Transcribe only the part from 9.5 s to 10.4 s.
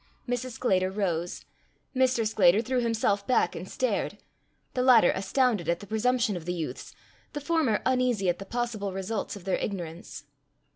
ignorance.